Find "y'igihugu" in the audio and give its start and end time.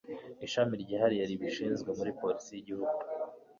2.53-2.99